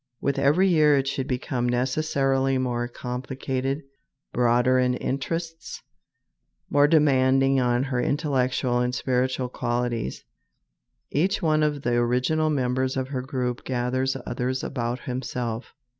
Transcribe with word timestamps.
With 0.19 0.39
every 0.39 0.67
year 0.67 0.97
it 0.97 1.07
should 1.07 1.27
become 1.27 1.69
necessarily 1.69 2.57
more 2.57 2.87
complicated, 2.87 3.83
broader 4.33 4.79
in 4.79 4.95
interests, 4.95 5.79
more 6.71 6.87
demanding 6.87 7.59
on 7.59 7.83
her 7.83 8.01
intellectual 8.01 8.79
and 8.79 8.95
spiritual 8.95 9.47
qualities. 9.49 10.23
Each 11.11 11.43
one 11.43 11.61
of 11.61 11.83
the 11.83 11.97
original 11.97 12.49
members 12.49 12.97
of 12.97 13.09
her 13.09 13.21
group 13.21 13.63
gathers 13.63 14.17
others 14.25 14.63
about 14.63 15.01
himself. 15.01 15.75